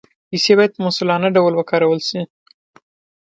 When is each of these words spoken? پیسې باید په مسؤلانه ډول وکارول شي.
پیسې 0.29 0.51
باید 0.57 0.71
په 0.75 0.81
مسؤلانه 0.87 1.27
ډول 1.37 1.53
وکارول 1.55 1.99
شي. 2.07 2.21